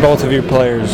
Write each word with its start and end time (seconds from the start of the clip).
Both 0.00 0.24
of 0.24 0.32
your 0.32 0.42
players, 0.42 0.92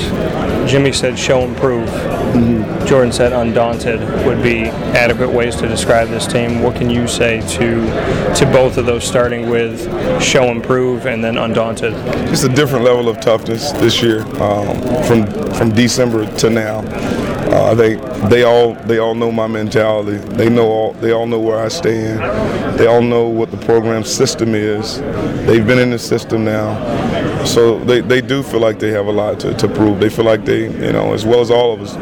Jimmy 0.71 0.93
said 0.93 1.19
show 1.19 1.43
improve. 1.43 1.89
Mm-hmm. 1.89 2.87
Jordan 2.87 3.13
said 3.13 3.33
undaunted 3.33 4.01
would 4.27 4.43
be 4.43 4.65
adequate 4.95 5.31
ways 5.31 5.57
to 5.57 5.69
describe 5.69 6.09
this 6.09 6.27
team. 6.27 6.61
What 6.61 6.77
can 6.77 6.91
you 6.91 7.07
say 7.07 7.41
to 7.57 7.87
to 8.35 8.51
both 8.53 8.77
of 8.77 8.87
those, 8.87 9.05
starting 9.05 9.49
with 9.49 9.81
show 10.23 10.51
improve 10.51 11.07
and 11.07 11.23
then 11.23 11.39
undaunted? 11.39 11.93
Just 12.29 12.45
a 12.45 12.49
different 12.49 12.85
level 12.85 13.09
of 13.09 13.21
toughness 13.21 13.73
this 13.73 14.03
year 14.03 14.23
um, 14.43 14.81
from 15.05 15.27
from 15.55 15.71
December 15.71 16.27
to 16.39 16.51
now. 16.51 16.83
Uh, 17.57 17.75
they 17.75 17.95
they 18.29 18.43
all 18.43 18.75
they 18.85 18.99
all 18.99 19.15
know 19.15 19.33
my 19.33 19.47
mentality. 19.47 20.19
They 20.37 20.51
know 20.51 20.67
all 20.67 20.93
they 20.93 21.13
all 21.13 21.27
know 21.27 21.41
where 21.41 21.59
I 21.59 21.69
stand. 21.69 22.21
They 22.79 22.87
all 22.87 23.01
know 23.01 23.29
what 23.29 23.51
the 23.51 23.57
program 23.57 24.05
system 24.05 24.55
is. 24.55 25.01
They've 25.47 25.67
been 25.67 25.79
in 25.79 25.89
the 25.89 25.99
system 25.99 26.45
now, 26.45 27.45
so 27.47 27.79
they, 27.85 28.03
they 28.03 28.21
do 28.21 28.43
feel 28.43 28.61
like 28.61 28.79
they 28.79 28.91
have 28.91 29.07
a 29.07 29.11
lot 29.13 29.41
to, 29.41 29.55
to 29.55 29.69
prove. 29.69 30.01
They 30.01 30.11
feel 30.11 30.27
like 30.27 30.45
they 30.45 30.65
you 30.65 30.93
know 30.93 31.15
as 31.15 31.25
well 31.25 31.41
as 31.41 31.51
all 31.51 31.73
of 31.73 31.81
us, 31.81 31.97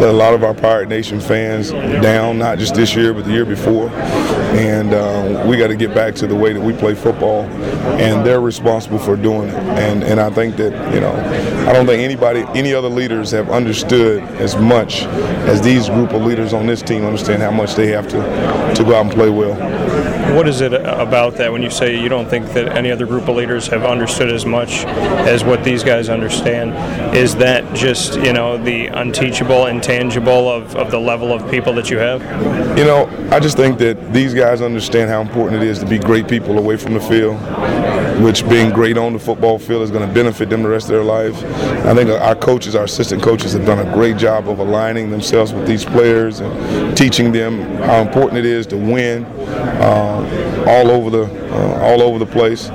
let 0.00 0.10
a 0.10 0.12
lot 0.12 0.32
of 0.32 0.44
our 0.44 0.54
Pirate 0.54 0.88
Nation 0.88 1.20
fans 1.20 1.72
down, 1.72 2.38
not 2.38 2.58
just 2.58 2.76
this 2.76 2.94
year 2.94 3.12
but 3.12 3.24
the 3.24 3.32
year 3.32 3.44
before, 3.44 3.90
and 3.90 4.94
uh, 4.94 5.44
we 5.44 5.56
got 5.56 5.68
to 5.68 5.76
get 5.76 5.92
back 5.92 6.14
to 6.16 6.28
the 6.28 6.36
way 6.36 6.52
that 6.52 6.60
we 6.62 6.72
play 6.72 6.94
football, 6.94 7.42
and 7.98 8.24
they're 8.24 8.40
responsible 8.40 9.00
for 9.00 9.16
doing 9.16 9.48
it. 9.48 9.54
And 9.54 10.04
and 10.04 10.20
I 10.20 10.30
think 10.30 10.56
that 10.58 10.94
you 10.94 11.00
know 11.00 11.12
I 11.68 11.72
don't 11.72 11.86
think 11.86 12.00
anybody 12.00 12.44
any 12.54 12.72
other 12.72 12.88
leaders 12.88 13.32
have 13.32 13.50
understood 13.50 14.22
as 14.40 14.54
much 14.56 14.99
as 15.02 15.60
these 15.60 15.88
group 15.88 16.12
of 16.12 16.22
leaders 16.22 16.52
on 16.52 16.66
this 16.66 16.82
team 16.82 17.04
understand 17.04 17.42
how 17.42 17.50
much 17.50 17.74
they 17.74 17.88
have 17.88 18.08
to, 18.08 18.18
to 18.74 18.84
go 18.84 18.94
out 18.94 19.06
and 19.06 19.12
play 19.12 19.30
well. 19.30 19.54
What 20.34 20.46
is 20.46 20.60
it 20.60 20.72
about 20.72 21.34
that 21.36 21.50
when 21.50 21.62
you 21.62 21.70
say 21.70 22.00
you 22.00 22.08
don't 22.08 22.28
think 22.28 22.52
that 22.52 22.76
any 22.76 22.90
other 22.90 23.06
group 23.06 23.28
of 23.28 23.36
leaders 23.36 23.66
have 23.66 23.84
understood 23.84 24.32
as 24.32 24.46
much 24.46 24.84
as 25.26 25.44
what 25.44 25.64
these 25.64 25.82
guys 25.82 26.08
understand? 26.08 27.16
Is 27.16 27.34
that 27.36 27.74
just, 27.74 28.14
you 28.20 28.32
know, 28.32 28.56
the 28.56 28.86
unteachable, 28.86 29.66
intangible 29.66 30.48
of, 30.48 30.76
of 30.76 30.90
the 30.90 31.00
level 31.00 31.32
of 31.32 31.50
people 31.50 31.72
that 31.74 31.90
you 31.90 31.98
have? 31.98 32.22
You 32.78 32.84
know, 32.84 33.08
I 33.30 33.40
just 33.40 33.56
think 33.56 33.78
that 33.78 34.12
these 34.12 34.34
guys 34.34 34.62
understand 34.62 35.10
how 35.10 35.20
important 35.20 35.62
it 35.62 35.68
is 35.68 35.78
to 35.80 35.86
be 35.86 35.98
great 35.98 36.28
people 36.28 36.58
away 36.58 36.76
from 36.76 36.94
the 36.94 37.00
field 37.00 37.38
which 38.18 38.48
being 38.48 38.70
great 38.70 38.96
on 38.96 39.12
the 39.12 39.18
football 39.18 39.58
field 39.58 39.82
is 39.82 39.90
going 39.90 40.06
to 40.06 40.14
benefit 40.14 40.50
them 40.50 40.62
the 40.62 40.68
rest 40.68 40.86
of 40.86 40.92
their 40.92 41.04
life. 41.04 41.34
I 41.86 41.94
think 41.94 42.10
our 42.10 42.34
coaches, 42.34 42.74
our 42.74 42.84
assistant 42.84 43.22
coaches, 43.22 43.52
have 43.52 43.64
done 43.64 43.86
a 43.86 43.92
great 43.92 44.16
job 44.16 44.48
of 44.48 44.58
aligning 44.58 45.10
themselves 45.10 45.52
with 45.52 45.66
these 45.66 45.84
players 45.84 46.40
and 46.40 46.96
teaching 46.96 47.32
them 47.32 47.60
how 47.78 48.00
important 48.00 48.38
it 48.38 48.46
is 48.46 48.66
to 48.68 48.76
win 48.76 49.24
uh, 49.24 50.64
all 50.66 50.90
over 50.90 51.10
the 51.10 51.40
uh, 51.50 51.80
all 51.80 52.02
over 52.02 52.18
the 52.18 52.26
place. 52.26 52.68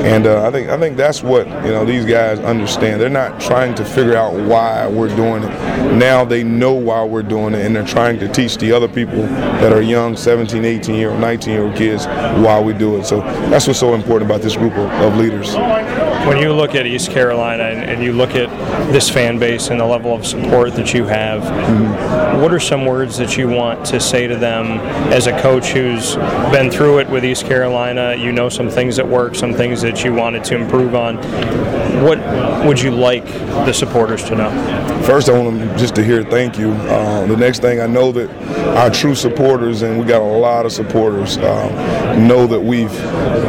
And 0.00 0.26
uh, 0.26 0.46
I 0.46 0.50
think 0.50 0.68
I 0.68 0.78
think 0.78 0.96
that's 0.96 1.22
what 1.22 1.46
you 1.46 1.72
know 1.72 1.84
these 1.84 2.04
guys 2.04 2.38
understand. 2.40 3.00
They're 3.00 3.08
not 3.10 3.40
trying 3.40 3.74
to 3.76 3.84
figure 3.84 4.16
out 4.16 4.34
why 4.34 4.86
we're 4.86 5.14
doing 5.14 5.42
it. 5.42 5.50
Now 5.94 6.24
they 6.24 6.42
know 6.44 6.72
why 6.72 7.04
we're 7.04 7.22
doing 7.22 7.54
it, 7.54 7.66
and 7.66 7.74
they're 7.74 7.86
trying 7.86 8.18
to 8.20 8.28
teach 8.28 8.56
the 8.56 8.72
other 8.72 8.88
people 8.88 9.22
that 9.60 9.72
are 9.72 9.82
young, 9.82 10.16
17, 10.16 10.64
18 10.64 10.94
year 10.94 11.10
old, 11.10 11.20
19 11.20 11.52
year 11.52 11.64
old 11.66 11.76
kids 11.76 12.06
why 12.06 12.60
we 12.60 12.72
do 12.72 12.96
it. 12.96 13.04
So 13.04 13.20
that's 13.50 13.66
what's 13.66 13.80
so 13.80 13.94
important 13.94 14.30
about 14.30 14.42
this 14.42 14.56
group 14.56 14.72
of, 14.74 14.89
of 15.02 15.16
leaders. 15.16 15.54
When 16.26 16.38
you 16.38 16.52
look 16.52 16.74
at 16.74 16.86
East 16.86 17.10
Carolina 17.10 17.64
and, 17.64 17.90
and, 17.90 18.02
you 18.02 18.12
look 18.12 18.34
at 18.34 18.48
this 18.92 19.08
fan 19.08 19.38
base 19.38 19.68
and 19.68 19.80
the 19.80 19.84
level 19.84 20.14
of 20.14 20.26
support 20.26 20.74
that 20.74 20.92
you 20.92 21.06
have, 21.06 21.42
mm-hmm. 21.42 22.42
what 22.42 22.52
are 22.52 22.60
some 22.60 22.84
words 22.84 23.16
that 23.18 23.36
you 23.36 23.48
want 23.48 23.84
to 23.86 24.00
say 24.00 24.26
to 24.26 24.36
them 24.36 24.80
as 25.12 25.26
a 25.26 25.40
coach 25.40 25.68
who's 25.68 26.16
been 26.52 26.70
through 26.70 26.98
it 26.98 27.08
with 27.08 27.24
East 27.24 27.46
Carolina? 27.46 28.14
You 28.16 28.32
know 28.32 28.48
some 28.48 28.68
things 28.68 28.96
that 28.96 29.08
work, 29.08 29.34
some 29.34 29.54
things 29.54 29.80
that 29.82 30.04
you 30.04 30.14
wanted 30.14 30.44
to 30.44 30.56
improve 30.56 30.94
on. 30.94 31.16
What 32.04 32.18
would 32.66 32.80
you 32.80 32.90
like 32.90 33.24
the 33.24 33.72
supporters 33.72 34.24
to 34.24 34.36
know? 34.36 34.99
First, 35.04 35.28
I 35.28 35.38
want 35.38 35.58
them 35.58 35.78
just 35.78 35.94
to 35.96 36.04
hear 36.04 36.22
thank 36.22 36.58
you. 36.58 36.70
Uh, 36.70 37.26
the 37.26 37.36
next 37.36 37.60
thing, 37.60 37.80
I 37.80 37.86
know 37.86 38.12
that 38.12 38.30
our 38.76 38.90
true 38.90 39.14
supporters, 39.14 39.82
and 39.82 39.98
we 39.98 40.04
got 40.04 40.20
a 40.20 40.24
lot 40.24 40.66
of 40.66 40.72
supporters, 40.72 41.36
uh, 41.38 42.16
know 42.16 42.46
that 42.46 42.60
we've 42.60 42.90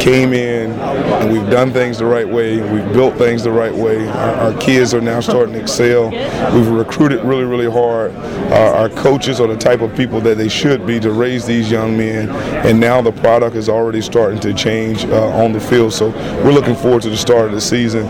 came 0.01 0.34
in 0.34 0.72
and 0.72 1.31
we've 1.31 1.50
done 1.51 1.72
things 1.72 2.00
the 2.00 2.06
right 2.06 2.28
way. 2.28 2.61
We've 2.61 2.91
built 2.94 3.16
things 3.17 3.44
the 3.44 3.51
right 3.51 3.73
way. 3.73 4.07
Our, 4.07 4.53
our 4.53 4.57
kids 4.59 4.94
are 4.94 5.01
now 5.01 5.19
starting 5.19 5.53
to 5.53 5.61
excel. 5.61 6.09
We've 6.53 6.69
recruited 6.69 7.23
really, 7.23 7.44
really 7.44 7.69
hard. 7.69 8.11
Uh, 8.16 8.73
our 8.75 8.90
coaches 8.90 9.40
are 9.40 9.47
the 9.47 9.57
type 9.57 9.81
of 9.81 9.95
people 9.95 10.22
that 10.22 10.38
they 10.38 10.50
should 10.50 10.88
be 10.88 11.00
to 11.01 11.11
raise 11.11 11.45
these 11.45 11.69
young 11.69 11.97
men, 11.97 12.29
and 12.66 12.79
now 12.79 13.01
the 13.01 13.11
product 13.11 13.56
is 13.56 13.69
already 13.69 14.01
starting 14.01 14.40
to 14.40 14.53
change 14.53 15.06
uh, 15.06 15.28
on 15.29 15.51
the 15.51 15.59
field. 15.59 15.94
So 15.94 16.09
we're 16.44 16.53
looking 16.53 16.75
forward 16.75 17.03
to 17.03 17.09
the 17.09 17.17
start 17.17 17.45
of 17.45 17.51
the 17.51 17.61
season. 17.61 18.07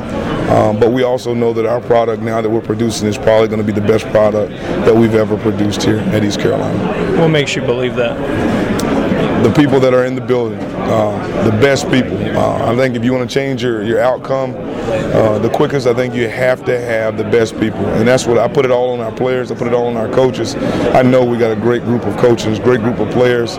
Um, 0.52 0.78
but 0.80 0.92
we 0.92 1.04
also 1.04 1.34
know 1.34 1.54
that 1.54 1.66
our 1.66 1.80
product 1.80 2.22
now 2.22 2.42
that 2.42 2.50
we're 2.50 2.60
producing 2.60 3.08
is 3.08 3.18
probably 3.18 3.48
going 3.48 3.66
to 3.66 3.66
be 3.66 3.72
the 3.72 3.88
best 3.88 4.06
product 4.08 4.52
that 4.52 4.94
we've 4.94 5.16
ever 5.16 5.38
produced 5.38 5.82
here 5.82 6.00
at 6.00 6.26
East 6.26 6.42
Carolina. 6.42 7.22
What 7.22 7.30
makes 7.30 7.56
you 7.56 7.62
believe 7.62 7.96
that? 7.96 9.01
The 9.44 9.54
people 9.56 9.80
that 9.80 9.94
are 9.94 10.06
in 10.06 10.16
the 10.16 10.22
building, 10.22 10.60
uh, 10.60 11.44
the 11.44 11.52
best 11.58 11.90
people. 11.90 12.18
Uh, 12.38 12.72
I 12.72 12.76
think 12.76 12.96
if 12.96 13.04
you 13.04 13.12
want 13.12 13.28
to 13.30 13.34
change 13.34 13.64
your, 13.64 13.82
your 13.84 14.00
outcome, 14.00 14.56
uh, 14.56 15.40
the 15.40 15.50
quickest, 15.50 15.88
I 15.88 15.94
think 15.94 16.14
you 16.14 16.28
have 16.30 16.64
to 16.66 16.80
have 16.80 17.18
the 17.18 17.24
best 17.24 17.60
people. 17.60 17.86
And 17.88 18.08
that's 18.08 18.28
what 18.28 18.38
I 18.38 18.48
put 18.48 18.66
it 18.66 18.72
all 18.72 18.92
on 18.92 19.00
our 19.00 19.12
players, 19.12 19.52
I 19.52 19.56
put 19.56 19.68
it 19.68 19.74
all 19.74 19.88
on 19.88 19.98
our 19.98 20.10
coaches. 20.10 20.56
I 20.56 21.02
know 21.02 21.26
we 21.26 21.38
got 21.38 21.52
a 21.52 21.60
great 21.60 21.84
group 21.84 22.06
of 22.06 22.16
coaches, 22.18 22.60
great 22.60 22.82
group 22.82 23.00
of 23.00 23.10
players. 23.12 23.58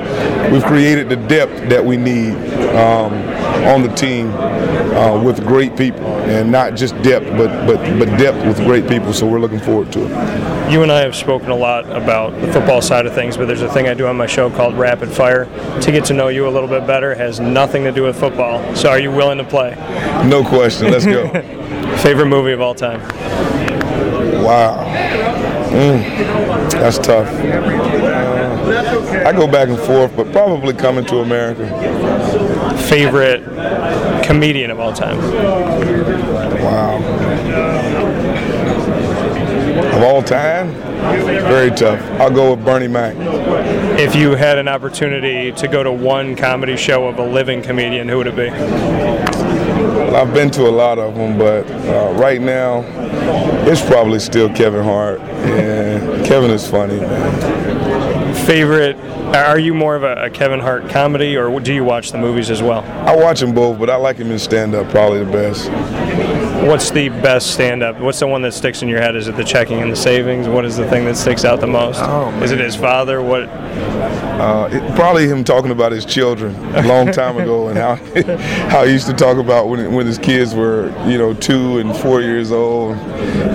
We've 0.52 0.64
created 0.64 1.08
the 1.08 1.16
depth 1.16 1.68
that 1.68 1.84
we 1.84 1.96
need 1.96 2.34
um, 2.76 3.12
on 3.66 3.82
the 3.82 3.92
team 3.94 4.30
uh, 4.32 5.20
with 5.22 5.44
great 5.46 5.76
people, 5.76 6.06
and 6.06 6.50
not 6.50 6.74
just 6.74 6.94
depth, 7.02 7.26
but, 7.36 7.66
but, 7.66 7.98
but 7.98 8.06
depth 8.18 8.46
with 8.46 8.58
great 8.58 8.88
people. 8.88 9.12
So 9.12 9.26
we're 9.26 9.40
looking 9.40 9.60
forward 9.60 9.92
to 9.92 10.04
it. 10.06 10.51
You 10.72 10.82
and 10.82 10.90
I 10.90 11.00
have 11.00 11.14
spoken 11.14 11.50
a 11.50 11.54
lot 11.54 11.84
about 11.84 12.32
the 12.40 12.50
football 12.50 12.80
side 12.80 13.04
of 13.04 13.12
things, 13.12 13.36
but 13.36 13.46
there's 13.46 13.60
a 13.60 13.68
thing 13.68 13.88
I 13.88 13.92
do 13.92 14.06
on 14.06 14.16
my 14.16 14.24
show 14.26 14.48
called 14.48 14.74
Rapid 14.74 15.10
Fire 15.10 15.44
to 15.82 15.92
get 15.92 16.06
to 16.06 16.14
know 16.14 16.28
you 16.28 16.48
a 16.48 16.50
little 16.50 16.66
bit 16.66 16.86
better. 16.86 17.12
It 17.12 17.18
has 17.18 17.40
nothing 17.40 17.84
to 17.84 17.92
do 17.92 18.04
with 18.04 18.18
football. 18.18 18.74
So 18.74 18.88
are 18.88 18.98
you 18.98 19.12
willing 19.12 19.36
to 19.36 19.44
play? 19.44 19.74
No 20.26 20.42
question. 20.42 20.90
Let's 20.90 21.04
go. 21.04 21.28
Favorite 21.98 22.24
movie 22.24 22.52
of 22.52 22.62
all 22.62 22.74
time? 22.74 23.00
Wow. 24.42 24.82
Mm, 25.72 26.70
that's 26.72 26.96
tough. 26.96 27.28
Uh, 27.28 29.24
I 29.26 29.32
go 29.32 29.46
back 29.46 29.68
and 29.68 29.78
forth, 29.78 30.16
but 30.16 30.32
probably 30.32 30.72
Coming 30.72 31.04
to 31.04 31.18
America. 31.18 31.68
Favorite 32.88 33.44
comedian 34.24 34.70
of 34.70 34.80
all 34.80 34.94
time? 34.94 35.18
Wow. 36.62 38.21
Of 39.92 40.02
all 40.02 40.22
time? 40.22 40.72
Very 40.72 41.70
tough. 41.70 42.00
I'll 42.20 42.30
go 42.30 42.54
with 42.54 42.64
Bernie 42.64 42.88
Mac. 42.88 43.14
If 43.98 44.14
you 44.14 44.30
had 44.34 44.58
an 44.58 44.66
opportunity 44.66 45.52
to 45.52 45.68
go 45.68 45.82
to 45.82 45.92
one 45.92 46.34
comedy 46.34 46.76
show 46.76 47.06
of 47.06 47.18
a 47.18 47.26
living 47.26 47.62
comedian, 47.62 48.08
who 48.08 48.16
would 48.18 48.26
it 48.26 48.36
be? 48.36 48.48
Well, 48.50 50.16
I've 50.16 50.32
been 50.32 50.50
to 50.52 50.66
a 50.66 50.70
lot 50.70 50.98
of 50.98 51.14
them, 51.14 51.38
but 51.38 51.70
uh, 51.70 52.12
right 52.14 52.40
now, 52.40 52.84
it's 53.68 53.84
probably 53.84 54.18
still 54.18 54.48
Kevin 54.48 54.82
Hart. 54.82 55.20
Yeah, 55.20 56.24
Kevin 56.24 56.50
is 56.50 56.68
funny, 56.68 56.98
man. 56.98 58.34
Favorite 58.46 58.96
are 59.34 59.58
you 59.58 59.72
more 59.72 59.96
of 59.96 60.02
a, 60.02 60.24
a, 60.24 60.30
Kevin 60.30 60.60
Hart 60.60 60.90
comedy, 60.90 61.38
or 61.38 61.58
do 61.58 61.72
you 61.72 61.84
watch 61.84 62.12
the 62.12 62.18
movies 62.18 62.50
as 62.50 62.62
well? 62.62 62.82
I 63.08 63.16
watch 63.16 63.40
them 63.40 63.54
both, 63.54 63.78
but 63.78 63.88
I 63.88 63.96
like 63.96 64.16
him 64.16 64.30
in 64.30 64.38
stand-up 64.38 64.90
probably 64.90 65.24
the 65.24 65.30
best. 65.30 65.70
What's 66.62 66.92
the 66.92 67.08
best 67.08 67.52
stand-up? 67.52 67.98
What's 67.98 68.20
the 68.20 68.26
one 68.28 68.42
that 68.42 68.52
sticks 68.52 68.82
in 68.82 68.88
your 68.88 69.00
head? 69.00 69.16
Is 69.16 69.26
it 69.26 69.36
the 69.36 69.42
checking 69.42 69.82
and 69.82 69.90
the 69.90 69.96
savings? 69.96 70.48
What 70.48 70.64
is 70.64 70.76
the 70.76 70.88
thing 70.88 71.04
that 71.06 71.16
sticks 71.16 71.44
out 71.44 71.60
the 71.60 71.66
most? 71.66 71.98
Oh, 72.00 72.30
is 72.40 72.52
it 72.52 72.60
his 72.60 72.76
father? 72.76 73.20
What? 73.20 73.48
Uh, 73.48 74.68
it, 74.70 74.94
probably 74.94 75.26
him 75.26 75.42
talking 75.42 75.72
about 75.72 75.90
his 75.90 76.04
children 76.04 76.54
a 76.76 76.82
long 76.86 77.10
time 77.10 77.36
ago 77.36 77.68
and 77.68 77.76
how 77.76 77.96
how 78.68 78.84
he 78.84 78.92
used 78.92 79.06
to 79.06 79.12
talk 79.12 79.38
about 79.38 79.68
when 79.68 79.92
when 79.92 80.06
his 80.06 80.18
kids 80.18 80.54
were 80.54 80.88
you 81.08 81.18
know 81.18 81.34
two 81.34 81.78
and 81.78 81.96
four 81.96 82.20
years 82.20 82.52
old 82.52 82.96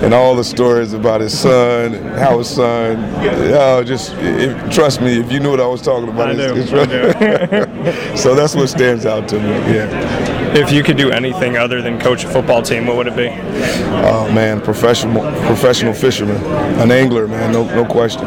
and 0.02 0.12
all 0.12 0.36
the 0.36 0.44
stories 0.44 0.92
about 0.92 1.20
his 1.20 1.38
son 1.38 1.94
how 2.18 2.38
his 2.38 2.48
son. 2.48 2.96
Uh, 2.96 3.82
just 3.82 4.12
if, 4.18 4.70
trust 4.70 5.00
me, 5.00 5.18
if 5.18 5.32
you 5.32 5.40
knew 5.40 5.50
what 5.50 5.60
I 5.60 5.66
was 5.66 5.82
talking 5.82 6.08
about. 6.08 6.30
I 6.30 6.34
do. 6.34 6.54
It's, 6.56 6.70
it's 6.72 8.22
so 8.22 8.34
that's 8.34 8.54
what 8.54 8.68
stands 8.68 9.06
out 9.06 9.28
to 9.28 9.38
me. 9.38 9.48
Yeah. 9.74 10.37
If 10.54 10.72
you 10.72 10.82
could 10.82 10.96
do 10.96 11.10
anything 11.10 11.56
other 11.56 11.82
than 11.82 12.00
coach 12.00 12.24
a 12.24 12.28
football 12.28 12.62
team, 12.62 12.86
what 12.86 12.96
would 12.96 13.06
it 13.06 13.16
be? 13.16 13.28
Oh 13.28 14.30
man, 14.32 14.60
professional 14.60 15.22
professional 15.46 15.92
fisherman, 15.92 16.36
an 16.80 16.90
angler, 16.90 17.28
man, 17.28 17.52
no 17.52 17.64
no 17.64 17.84
question. 17.84 18.26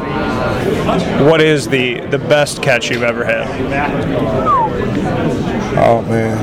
What 1.25 1.41
is 1.41 1.68
the 1.68 2.01
the 2.07 2.19
best 2.19 2.62
catch 2.62 2.89
you've 2.91 3.03
ever 3.03 3.25
had? 3.25 3.47
Oh 5.77 6.01
man, 6.03 6.38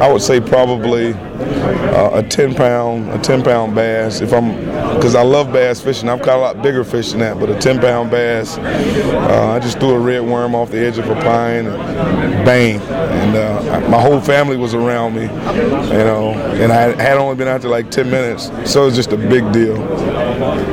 I 0.00 0.12
would 0.12 0.22
say 0.22 0.40
probably 0.40 1.12
uh, 1.58 2.10
a 2.14 2.22
10 2.22 2.54
pound 2.54 3.10
a 3.10 3.18
10 3.18 3.42
pound 3.42 3.74
bass. 3.74 4.20
If 4.20 4.32
I'm 4.32 4.68
because 4.98 5.14
I 5.14 5.22
love 5.22 5.52
bass 5.52 5.80
fishing. 5.80 6.08
I've 6.08 6.22
caught 6.22 6.38
a 6.38 6.40
lot 6.40 6.62
bigger 6.62 6.82
fish 6.82 7.10
than 7.12 7.20
that, 7.20 7.38
but 7.38 7.50
a 7.50 7.58
10 7.58 7.80
pound 7.80 8.10
bass. 8.10 8.58
Uh, 8.58 9.52
I 9.54 9.60
just 9.60 9.78
threw 9.78 9.90
a 9.90 9.98
red 9.98 10.20
worm 10.20 10.54
off 10.54 10.70
the 10.70 10.78
edge 10.78 10.98
of 10.98 11.08
a 11.08 11.14
pine, 11.14 11.66
and 11.66 12.44
bang, 12.44 12.80
and 12.80 13.36
uh, 13.36 13.88
my 13.88 14.00
whole 14.00 14.20
family 14.20 14.56
was 14.56 14.74
around 14.74 15.14
me, 15.14 15.22
you 15.22 15.28
know, 15.28 16.32
and 16.32 16.72
I 16.72 17.00
had 17.00 17.16
only 17.16 17.36
been 17.36 17.48
out 17.48 17.60
there 17.60 17.70
like 17.70 17.90
10 17.90 18.10
minutes, 18.10 18.46
so 18.70 18.82
it 18.82 18.86
was 18.86 18.96
just 18.96 19.12
a 19.12 19.16
big 19.16 19.50
deal. 19.52 19.76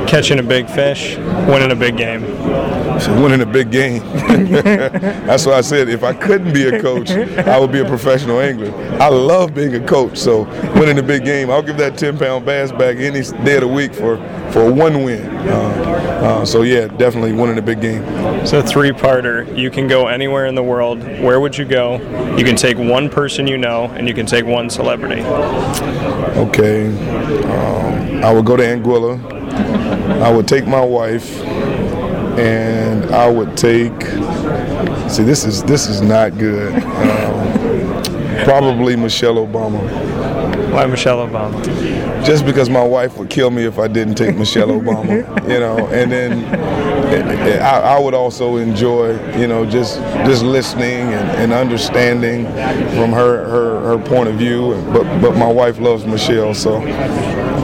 Catching 0.06 0.38
a 0.38 0.42
big 0.42 0.68
fish, 0.68 1.16
winning 1.48 1.70
a 1.70 1.76
big 1.76 1.96
game. 1.96 2.22
winning 3.22 3.42
a 3.42 3.46
big 3.46 3.70
game. 3.70 4.00
That's 4.26 5.46
why 5.46 5.54
I 5.54 5.60
said 5.60 5.88
if 5.88 6.02
I 6.02 6.12
couldn't 6.12 6.52
be 6.52 6.68
a 6.68 6.80
coach, 6.80 7.10
I 7.10 7.58
would 7.58 7.72
be 7.72 7.80
a 7.80 7.84
professional 7.84 8.40
angler. 8.40 8.72
I 9.00 9.08
love 9.08 9.54
being 9.54 9.74
a 9.74 9.86
coach, 9.86 10.18
so 10.18 10.44
winning 10.78 10.98
a 10.98 11.02
big 11.02 11.24
game, 11.24 11.50
I'll 11.50 11.62
give 11.62 11.78
that 11.78 11.96
10 11.96 12.18
pound 12.18 12.44
bass 12.44 12.70
back 12.70 12.96
any 12.96 13.22
day 13.44 13.56
of 13.56 13.62
the 13.62 13.68
week 13.68 13.94
for, 13.94 14.16
for 14.52 14.70
one 14.70 15.02
win. 15.02 15.26
Uh, 15.48 15.96
uh, 16.22 16.44
so 16.44 16.62
yeah, 16.62 16.86
definitely 16.86 17.32
winning 17.32 17.58
a 17.58 17.62
big 17.62 17.80
game. 17.80 18.04
So 18.46 18.62
three-parter. 18.62 19.56
You 19.56 19.70
can 19.70 19.88
go 19.88 20.08
anywhere 20.08 20.46
in 20.46 20.54
the 20.54 20.62
world. 20.62 21.02
Where 21.20 21.40
would 21.40 21.56
you 21.56 21.64
go? 21.64 21.96
You 22.36 22.44
can 22.44 22.56
take 22.56 22.78
one 22.78 23.08
person 23.08 23.46
you 23.46 23.58
know, 23.58 23.84
and 23.96 24.08
you 24.08 24.14
can 24.14 24.26
take 24.26 24.44
one 24.44 24.70
celebrity. 24.70 25.22
Okay, 26.36 26.88
um, 27.44 28.24
I 28.24 28.32
would 28.32 28.44
go 28.44 28.56
to 28.56 28.62
Anguilla. 28.62 29.20
I 30.20 30.30
would 30.30 30.46
take 30.46 30.66
my 30.66 30.84
wife, 30.84 31.40
and 32.38 33.04
I 33.14 33.28
would 33.30 33.56
take. 33.56 34.00
See, 35.10 35.22
this 35.22 35.44
is 35.44 35.62
this 35.64 35.86
is 35.86 36.00
not 36.00 36.36
good. 36.38 36.74
Um, 36.74 37.95
probably 38.44 38.96
Michelle 38.96 39.36
Obama. 39.36 39.80
Why 40.72 40.86
Michelle 40.86 41.26
Obama? 41.26 41.64
Just 42.24 42.44
because 42.44 42.68
my 42.68 42.82
wife 42.82 43.16
would 43.16 43.30
kill 43.30 43.50
me 43.50 43.64
if 43.64 43.78
I 43.78 43.88
didn't 43.88 44.16
take 44.16 44.36
Michelle 44.36 44.68
Obama, 44.68 45.08
you 45.48 45.60
know. 45.60 45.86
And 45.88 46.10
then 46.10 46.44
I, 47.62 47.96
I 47.96 47.98
would 47.98 48.14
also 48.14 48.56
enjoy, 48.56 49.12
you 49.38 49.46
know, 49.46 49.64
just 49.64 49.98
just 50.26 50.42
listening 50.42 51.14
and, 51.14 51.30
and 51.38 51.52
understanding 51.52 52.44
from 52.94 53.12
her, 53.12 53.48
her 53.48 53.80
her 53.80 54.04
point 54.04 54.28
of 54.28 54.34
view. 54.36 54.74
But 54.92 55.20
but 55.20 55.36
my 55.36 55.50
wife 55.50 55.78
loves 55.78 56.04
Michelle, 56.04 56.52
so 56.52 56.80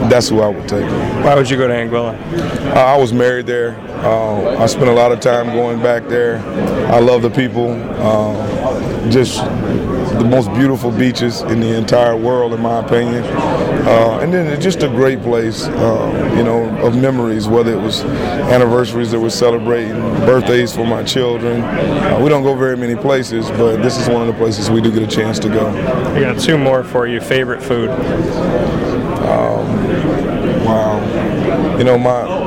that's 0.09 0.29
who 0.29 0.41
I 0.41 0.47
would 0.47 0.67
take. 0.67 0.89
Why 1.23 1.35
would 1.35 1.49
you 1.49 1.57
go 1.57 1.67
to 1.67 1.73
Anguilla? 1.73 2.19
Uh, 2.75 2.79
I 2.79 2.97
was 2.97 3.13
married 3.13 3.45
there. 3.45 3.75
Uh, 4.03 4.57
I 4.61 4.65
spent 4.65 4.87
a 4.87 4.93
lot 4.93 5.11
of 5.11 5.19
time 5.19 5.47
going 5.47 5.81
back 5.81 6.07
there. 6.07 6.39
I 6.91 6.99
love 6.99 7.21
the 7.21 7.29
people. 7.29 7.71
Uh, 7.71 9.09
just 9.09 9.39
the 10.23 10.29
most 10.29 10.53
beautiful 10.53 10.89
beaches 10.89 11.41
in 11.41 11.59
the 11.59 11.77
entire 11.77 12.15
world, 12.15 12.53
in 12.53 12.61
my 12.61 12.79
opinion. 12.79 13.23
Uh, 13.25 14.19
and 14.21 14.33
then 14.33 14.47
it's 14.47 14.63
just 14.63 14.81
a 14.81 14.87
great 14.87 15.21
place, 15.21 15.65
uh, 15.67 16.33
you 16.37 16.43
know, 16.43 16.63
of 16.85 16.95
memories, 16.95 17.47
whether 17.47 17.73
it 17.73 17.81
was 17.81 18.03
anniversaries 18.03 19.11
that 19.11 19.19
we're 19.19 19.29
celebrating, 19.29 19.93
birthdays 20.25 20.73
for 20.73 20.85
my 20.85 21.03
children. 21.03 21.61
Uh, 21.61 22.19
we 22.23 22.29
don't 22.29 22.43
go 22.43 22.55
very 22.55 22.77
many 22.77 22.95
places, 22.95 23.49
but 23.51 23.77
this 23.77 23.97
is 23.99 24.07
one 24.07 24.21
of 24.21 24.27
the 24.27 24.33
places 24.33 24.71
we 24.71 24.79
do 24.81 24.91
get 24.91 25.03
a 25.03 25.07
chance 25.07 25.39
to 25.39 25.49
go. 25.49 25.67
I 26.15 26.21
got 26.21 26.39
two 26.39 26.57
more 26.57 26.83
for 26.83 27.05
you. 27.05 27.19
Favorite 27.19 27.61
food? 27.61 27.89
Wow. 30.65 31.77
You 31.77 31.83
know, 31.83 31.97
my 31.97 32.42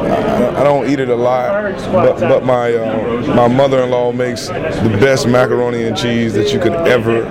I, 0.56 0.62
don't 0.62 0.88
eat 0.88 1.00
it 1.00 1.08
a 1.08 1.14
lot, 1.14 1.75
but, 1.93 2.20
but 2.20 2.44
my 2.44 2.75
uh, 2.75 3.35
my 3.35 3.49
mother-in-law 3.49 4.12
makes 4.12 4.49
the 4.49 4.97
best 5.00 5.29
macaroni 5.29 5.85
and 5.85 5.97
cheese 5.97 6.32
that 6.35 6.53
you 6.53 6.58
could 6.58 6.73
ever 6.73 7.25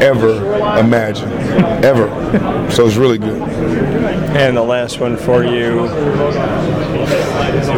ever 0.00 0.78
imagine, 0.78 1.30
ever. 1.84 2.08
So 2.70 2.86
it's 2.86 2.96
really 2.96 3.18
good. 3.18 3.42
And 3.42 4.56
the 4.56 4.62
last 4.62 5.00
one 5.00 5.16
for 5.16 5.44
you. 5.44 5.88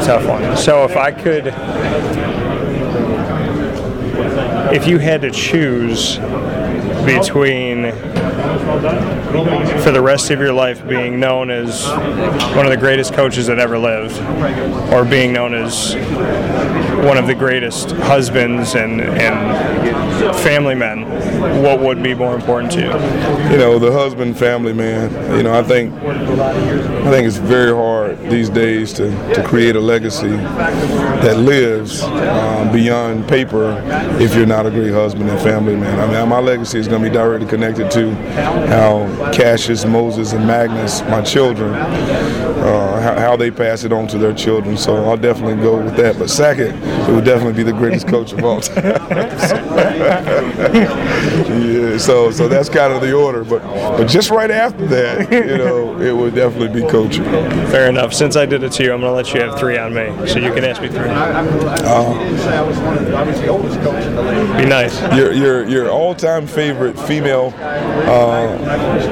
Tough 0.04 0.26
one. 0.26 0.56
So 0.56 0.84
if 0.84 0.96
I 0.96 1.12
could, 1.12 1.48
if 4.74 4.86
you 4.86 4.98
had 4.98 5.22
to 5.22 5.30
choose 5.30 6.18
between 7.04 7.86
for 9.82 9.90
the 9.90 10.02
rest 10.02 10.30
of 10.30 10.38
your 10.38 10.52
life 10.52 10.86
being 10.86 11.18
known 11.18 11.50
as 11.50 11.86
one 12.54 12.66
of 12.66 12.70
the 12.70 12.76
greatest 12.76 13.14
coaches 13.14 13.46
that 13.46 13.58
ever 13.58 13.78
lived, 13.78 14.18
or 14.92 15.04
being 15.04 15.32
known 15.32 15.54
as 15.54 15.94
one 17.06 17.16
of 17.16 17.26
the 17.26 17.34
greatest 17.34 17.90
husbands 17.92 18.74
and, 18.74 19.00
and 19.00 20.36
family 20.36 20.74
men, 20.74 21.02
what 21.62 21.80
would 21.80 22.02
be 22.02 22.14
more 22.14 22.34
important 22.34 22.70
to 22.72 22.80
you? 22.80 23.52
You 23.52 23.58
know, 23.58 23.78
the 23.78 23.90
husband, 23.90 24.38
family 24.38 24.72
man. 24.72 25.36
You 25.36 25.42
know, 25.42 25.58
I 25.58 25.62
think 25.62 25.92
I 26.02 27.10
think 27.10 27.26
it's 27.26 27.36
very 27.36 27.74
hard 27.74 28.18
these 28.30 28.48
days 28.48 28.92
to, 28.94 29.10
to 29.34 29.42
create 29.44 29.76
a 29.76 29.80
legacy 29.80 30.28
that 30.28 31.38
lives 31.38 32.02
um, 32.02 32.70
beyond 32.72 33.28
paper 33.28 33.82
if 34.20 34.34
you're 34.34 34.46
not 34.46 34.66
a 34.66 34.70
great 34.70 34.92
husband 34.92 35.28
and 35.28 35.40
family 35.40 35.74
man. 35.74 35.98
I 35.98 36.06
mean, 36.06 36.28
my 36.28 36.38
legacy 36.38 36.78
is 36.78 36.88
going 36.88 37.02
to 37.02 37.08
be 37.08 37.14
directly 37.14 37.48
connected 37.48 37.90
to 37.92 38.10
how 38.42 39.32
Cassius, 39.32 39.84
Moses, 39.84 40.32
and 40.32 40.46
Magnus, 40.46 41.02
my 41.02 41.22
children, 41.22 41.74
uh, 41.74 43.00
how, 43.00 43.18
how 43.18 43.36
they 43.36 43.50
pass 43.50 43.84
it 43.84 43.92
on 43.92 44.06
to 44.08 44.18
their 44.18 44.32
children. 44.32 44.76
So 44.76 44.96
I'll 45.04 45.16
definitely 45.16 45.62
go 45.62 45.82
with 45.82 45.96
that. 45.96 46.18
But 46.18 46.30
second, 46.30 46.76
it 46.82 47.12
would 47.12 47.24
definitely 47.24 47.54
be 47.54 47.62
the 47.62 47.76
greatest 47.76 48.08
coach 48.08 48.32
of 48.32 48.44
all 48.44 48.60
time. 48.60 48.84
yeah, 51.52 51.98
so 51.98 52.30
so 52.30 52.48
that's 52.48 52.68
kind 52.68 52.92
of 52.92 53.00
the 53.00 53.12
order. 53.12 53.44
But 53.44 53.62
but 53.96 54.08
just 54.08 54.30
right 54.30 54.50
after 54.50 54.86
that, 54.88 55.32
you 55.32 55.58
know, 55.58 56.00
it 56.00 56.12
would 56.16 56.34
definitely 56.34 56.80
be 56.82 56.86
coaching. 56.88 57.24
Fair 57.70 57.88
enough. 57.88 58.12
Since 58.12 58.36
I 58.36 58.46
did 58.46 58.62
it 58.62 58.72
to 58.72 58.84
you, 58.84 58.92
I'm 58.92 59.00
going 59.00 59.10
to 59.10 59.16
let 59.16 59.32
you 59.34 59.40
have 59.40 59.58
three 59.58 59.78
on 59.78 59.94
me. 59.94 60.06
So 60.26 60.38
you 60.38 60.52
can 60.52 60.64
ask 60.64 60.80
me 60.80 60.88
three. 60.88 61.08
Be 64.56 64.66
nice. 64.66 65.00
Your 65.16 65.32
your 65.32 65.66
your 65.66 65.90
all-time 65.90 66.46
favorite 66.46 66.98
female 66.98 67.52
uh, 67.56 68.46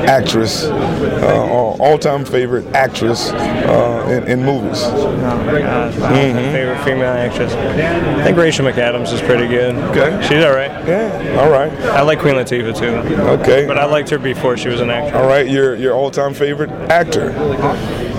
actress, 0.06 0.64
uh, 0.64 1.76
all-time 1.80 2.24
favorite 2.24 2.66
actress 2.74 3.30
uh, 3.30 4.06
in, 4.10 4.28
in 4.28 4.44
movies. 4.44 4.82
Oh 4.82 5.16
my 5.16 5.60
God. 5.60 5.98
My 5.98 6.10
favorite 6.52 6.84
female 6.84 7.12
actress. 7.12 7.52
I 7.52 8.22
think 8.22 8.36
Rachel 8.36 8.66
McAdams 8.66 9.12
is 9.12 9.20
pretty 9.22 9.48
good. 9.48 9.74
Okay. 9.76 10.20
She's 10.28 10.44
all 10.44 10.54
right. 10.54 10.70
Yeah. 10.86 11.40
All 11.40 11.50
right. 11.50 11.72
I 11.90 12.02
like 12.02 12.18
Queen 12.20 12.34
Latifah 12.34 12.76
too. 12.76 12.96
Okay. 13.40 13.66
But 13.66 13.78
I 13.78 13.86
liked 13.86 14.10
her 14.10 14.18
before 14.18 14.56
she 14.56 14.68
was 14.68 14.80
an 14.80 14.90
actress. 14.90 15.14
All 15.20 15.26
right. 15.26 15.48
Your 15.48 15.74
your 15.74 15.94
all-time 15.94 16.34
favorite 16.34 16.70
actor. 16.90 17.30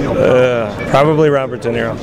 Uh, 0.02 0.90
probably 0.90 1.30
Robert 1.30 1.62
De 1.62 1.70
Niro. 1.70 1.96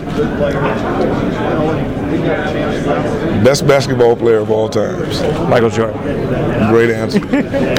Best 3.45 3.67
basketball 3.67 4.17
player 4.17 4.38
of 4.38 4.50
all 4.50 4.69
times. 4.69 5.21
Michael 5.49 5.71
Jordan. 5.71 5.99
Great 6.71 6.91
answer. 6.91 7.21